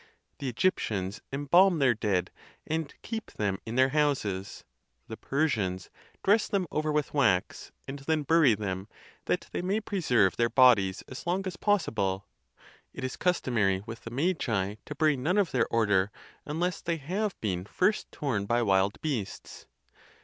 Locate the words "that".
9.25-9.47